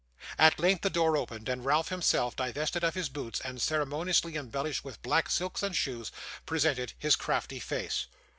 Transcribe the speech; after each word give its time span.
At 0.39 0.57
length, 0.57 0.81
the 0.81 0.89
door 0.89 1.15
opened, 1.15 1.47
and 1.47 1.63
Ralph 1.63 1.89
himself, 1.89 2.35
divested 2.35 2.83
of 2.83 2.95
his 2.95 3.07
boots, 3.07 3.39
and 3.41 3.61
ceremoniously 3.61 4.35
embellished 4.35 4.83
with 4.83 4.99
black 5.03 5.29
silks 5.29 5.61
and 5.61 5.75
shoes, 5.75 6.11
presented 6.43 6.93
his 6.97 7.15
crafty 7.15 7.59
face. 7.59 8.07